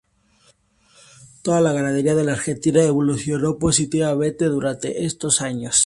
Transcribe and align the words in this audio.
Toda 1.43 1.61
la 1.61 1.73
ganadería 1.73 2.15
de 2.15 2.23
la 2.23 2.31
Argentina, 2.31 2.81
evolucionó 2.81 3.59
positivamente 3.59 4.45
durante 4.45 5.05
estos 5.05 5.41
años. 5.41 5.75